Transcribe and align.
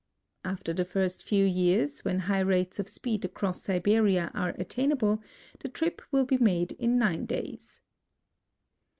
After 0.43 0.73
the 0.73 0.83
first 0.83 1.21
few 1.21 1.45
years, 1.45 1.99
when 2.03 2.21
high 2.21 2.39
rates 2.39 2.77
<4' 2.77 2.87
speed 2.87 3.23
across 3.23 3.61
Siberia 3.61 4.31
are 4.33 4.55
attainable, 4.57 5.21
the 5.59 5.69
trip 5.69 6.01
will 6.11 6.25
be 6.25 6.39
made 6.39 6.71
in 6.71 6.97
nine 6.97 7.27
days. 7.27 7.81